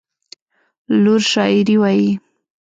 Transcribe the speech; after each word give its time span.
لور 1.03 1.19
شاعري 1.31 1.75
وايي. 1.81 2.09